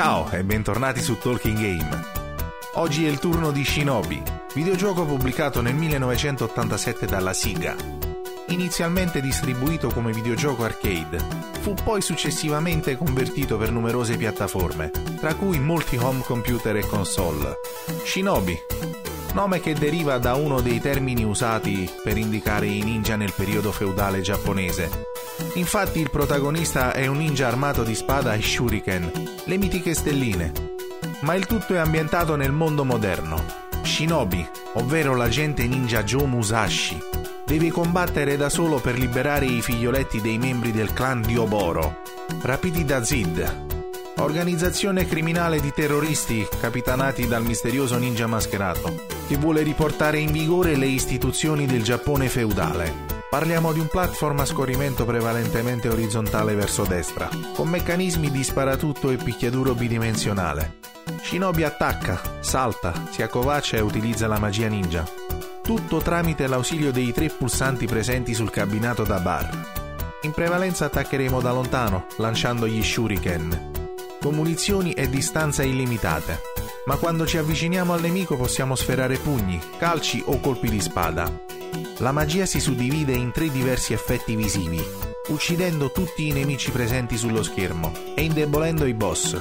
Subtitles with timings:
[0.00, 2.04] Ciao e bentornati su Talking Game.
[2.74, 4.22] Oggi è il turno di Shinobi,
[4.54, 7.74] videogioco pubblicato nel 1987 dalla Sega.
[8.50, 11.18] Inizialmente distribuito come videogioco arcade,
[11.62, 17.56] fu poi successivamente convertito per numerose piattaforme, tra cui molti home computer e console.
[18.04, 18.56] Shinobi,
[19.32, 24.20] nome che deriva da uno dei termini usati per indicare i ninja nel periodo feudale
[24.20, 25.06] giapponese.
[25.54, 29.12] Infatti il protagonista è un ninja armato di spada e shuriken,
[29.44, 30.52] le mitiche stelline.
[31.20, 33.42] Ma il tutto è ambientato nel mondo moderno.
[33.82, 36.98] Shinobi, ovvero l'agente ninja Joe Musashi,
[37.44, 42.02] deve combattere da solo per liberare i figlioletti dei membri del clan di Oboro,
[42.42, 43.66] rapiti da Zid,
[44.18, 50.86] organizzazione criminale di terroristi capitanati dal misterioso ninja mascherato, che vuole riportare in vigore le
[50.86, 53.17] istituzioni del Giappone feudale.
[53.30, 59.16] Parliamo di un platform a scorrimento prevalentemente orizzontale verso destra, con meccanismi di sparatutto e
[59.16, 60.78] picchiaduro bidimensionale.
[61.20, 65.06] Shinobi attacca, salta, si accovaccia e utilizza la magia ninja.
[65.62, 69.72] Tutto tramite l'ausilio dei tre pulsanti presenti sul cabinato da bar.
[70.22, 73.90] In prevalenza attaccheremo da lontano, lanciando gli shuriken,
[74.22, 76.40] con munizioni e distanza illimitate.
[76.88, 81.30] Ma quando ci avviciniamo al nemico possiamo sferrare pugni, calci o colpi di spada.
[81.98, 84.82] La magia si suddivide in tre diversi effetti visivi,
[85.26, 89.38] uccidendo tutti i nemici presenti sullo schermo e indebolendo i boss.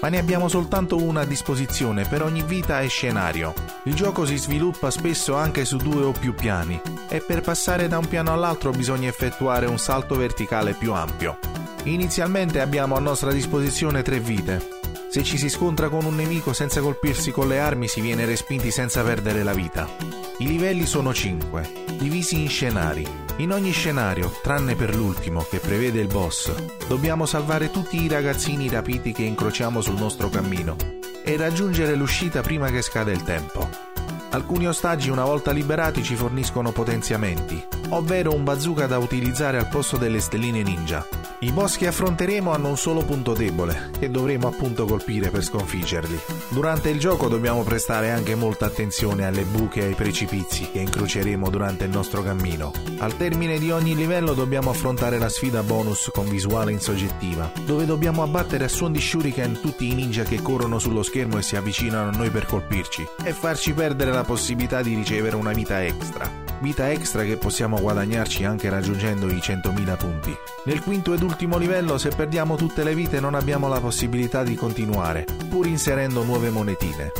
[0.00, 3.54] Ma ne abbiamo soltanto una a disposizione per ogni vita e scenario.
[3.84, 7.98] Il gioco si sviluppa spesso anche su due o più piani e per passare da
[7.98, 11.38] un piano all'altro bisogna effettuare un salto verticale più ampio.
[11.84, 14.77] Inizialmente abbiamo a nostra disposizione tre vite.
[15.10, 18.70] Se ci si scontra con un nemico senza colpirsi con le armi si viene respinti
[18.70, 19.88] senza perdere la vita.
[20.38, 23.06] I livelli sono 5, divisi in scenari.
[23.38, 26.52] In ogni scenario, tranne per l'ultimo, che prevede il boss,
[26.86, 30.76] dobbiamo salvare tutti i ragazzini rapiti che incrociamo sul nostro cammino
[31.24, 33.87] e raggiungere l'uscita prima che scada il tempo.
[34.30, 39.96] Alcuni ostaggi una volta liberati ci forniscono potenziamenti, ovvero un bazooka da utilizzare al posto
[39.96, 41.06] delle stelline ninja.
[41.40, 46.18] I boss che affronteremo hanno un solo punto debole, che dovremo appunto colpire per sconfiggerli.
[46.48, 51.48] Durante il gioco dobbiamo prestare anche molta attenzione alle buche e ai precipizi che incroceremo
[51.48, 52.72] durante il nostro cammino.
[52.98, 58.22] Al termine di ogni livello dobbiamo affrontare la sfida bonus con visuale insoggettiva, dove dobbiamo
[58.22, 62.10] abbattere a suon di shuriken tutti i ninja che corrono sullo schermo e si avvicinano
[62.10, 66.90] a noi per colpirci, e farci perdere la possibilità di ricevere una vita extra vita
[66.90, 70.36] extra che possiamo guadagnarci anche raggiungendo i 100.000 punti.
[70.64, 74.56] Nel quinto ed ultimo livello, se perdiamo tutte le vite, non abbiamo la possibilità di
[74.56, 77.12] continuare, pur inserendo nuove monetine.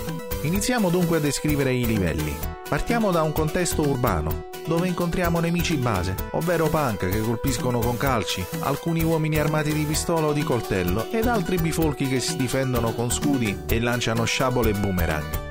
[0.43, 2.37] Iniziamo dunque a descrivere i livelli.
[2.69, 8.45] Partiamo da un contesto urbano, dove incontriamo nemici base, ovvero punk che colpiscono con calci,
[8.61, 13.11] alcuni uomini armati di pistola o di coltello ed altri bifolchi che si difendono con
[13.11, 15.48] scudi e lanciano sciabole e boomerang.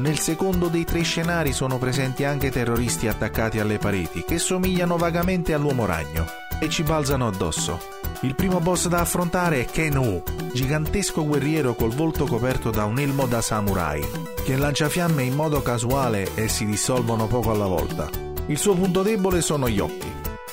[0.00, 5.52] Nel secondo dei tre scenari sono presenti anche terroristi attaccati alle pareti che somigliano vagamente
[5.52, 6.24] all'uomo ragno
[6.58, 7.78] e ci balzano addosso.
[8.22, 10.22] Il primo boss da affrontare è Ken Wu,
[10.54, 14.02] gigantesco guerriero col volto coperto da un elmo da samurai,
[14.42, 18.08] che lancia fiamme in modo casuale e si dissolvono poco alla volta.
[18.46, 20.10] Il suo punto debole sono gli occhi,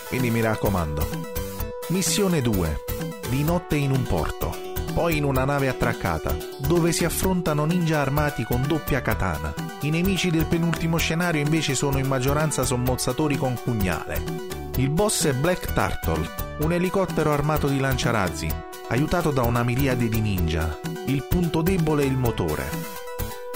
[0.09, 1.07] quindi mi raccomando.
[1.87, 2.83] Missione 2.
[3.29, 4.66] Di notte in un porto
[4.97, 9.53] poi in una nave attraccata, dove si affrontano ninja armati con doppia katana.
[9.81, 14.23] I nemici del penultimo scenario invece sono in maggioranza sommozzatori con pugnale.
[14.77, 16.27] Il boss è Black Turtle,
[16.61, 18.51] un elicottero armato di lanciarazzi,
[18.87, 20.79] aiutato da una miriade di ninja.
[21.05, 22.67] Il punto debole è il motore.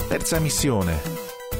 [0.06, 1.00] Terza missione.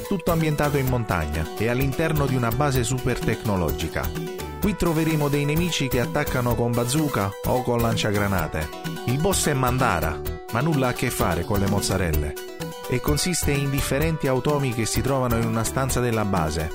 [0.07, 4.32] Tutto ambientato in montagna e all'interno di una base super tecnologica.
[4.63, 8.69] Qui troveremo dei nemici che attaccano con bazooka o con lanciagranate.
[9.07, 10.17] Il boss è Mandara,
[10.53, 12.33] ma nulla a che fare con le mozzarelle.
[12.87, 16.69] E consiste in differenti automi che si trovano in una stanza della base.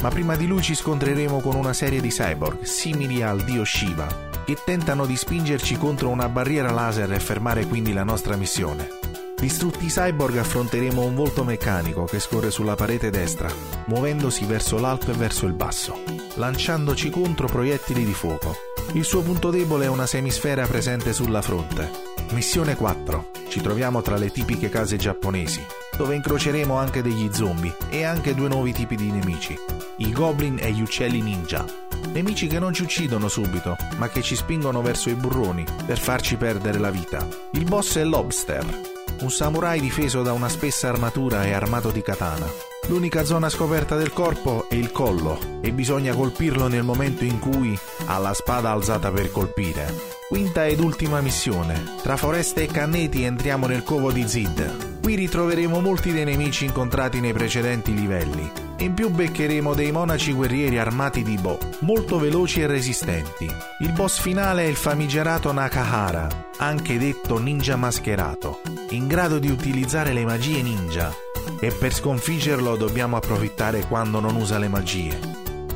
[0.00, 4.06] Ma prima di lui ci scontreremo con una serie di cyborg, simili al dio Shiva,
[4.46, 9.03] che tentano di spingerci contro una barriera laser e fermare quindi la nostra missione.
[9.36, 13.52] Distrutti i cyborg affronteremo un volto meccanico che scorre sulla parete destra,
[13.86, 15.98] muovendosi verso l'alto e verso il basso,
[16.34, 18.56] lanciandoci contro proiettili di fuoco.
[18.92, 21.90] Il suo punto debole è una semisfera presente sulla fronte.
[22.30, 23.30] Missione 4.
[23.48, 25.64] Ci troviamo tra le tipiche case giapponesi,
[25.96, 29.56] dove incroceremo anche degli zombie e anche due nuovi tipi di nemici,
[29.98, 31.64] i goblin e gli uccelli ninja.
[32.12, 36.36] Nemici che non ci uccidono subito, ma che ci spingono verso i burroni per farci
[36.36, 37.26] perdere la vita.
[37.52, 42.46] Il boss è Lobster, un samurai difeso da una spessa armatura e armato di katana.
[42.88, 47.78] L'unica zona scoperta del corpo è il collo e bisogna colpirlo nel momento in cui
[48.06, 49.92] ha la spada alzata per colpire.
[50.28, 51.82] Quinta ed ultima missione.
[52.02, 55.00] Tra foreste e canneti entriamo nel covo di Zid.
[55.00, 58.63] Qui ritroveremo molti dei nemici incontrati nei precedenti livelli.
[58.84, 63.50] In più beccheremo dei monaci guerrieri armati di Bo, molto veloci e resistenti.
[63.78, 68.60] Il boss finale è il famigerato Nakahara, anche detto ninja mascherato,
[68.90, 71.10] in grado di utilizzare le magie ninja
[71.60, 75.18] e per sconfiggerlo dobbiamo approfittare quando non usa le magie.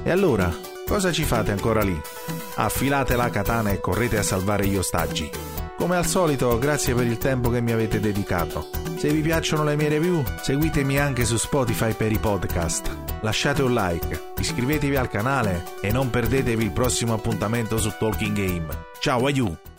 [0.03, 0.55] E allora,
[0.87, 1.99] cosa ci fate ancora lì?
[2.57, 5.31] Affilate la katana e correte a salvare gli ostaggi.
[5.79, 8.78] Come al solito, grazie per il tempo che mi avete dedicato.
[8.99, 13.21] Se vi piacciono le mie review, seguitemi anche su Spotify per i podcast.
[13.21, 18.67] Lasciate un like, iscrivetevi al canale e non perdetevi il prossimo appuntamento su Talking Game.
[18.99, 19.78] Ciao, aiuto!